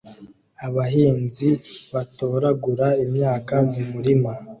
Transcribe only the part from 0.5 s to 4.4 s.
Abahinzi batoragura imyaka mu murima